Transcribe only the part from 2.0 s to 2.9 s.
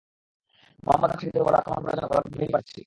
পদাতিক বাহিনী পাঠাচ্ছি।